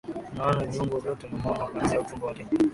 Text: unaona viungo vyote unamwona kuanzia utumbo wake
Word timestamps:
unaona 0.31 0.65
viungo 0.65 0.99
vyote 0.99 1.27
unamwona 1.27 1.65
kuanzia 1.67 2.01
utumbo 2.01 2.25
wake 2.25 2.47